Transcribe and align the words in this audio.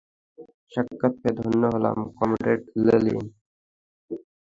সাক্ষাৎ 0.73 1.13
পেয়ে 1.21 1.35
ধন্য 1.39 1.61
হলাম, 1.73 1.97
কমরেড 2.17 2.61
লেনিন। 2.85 3.25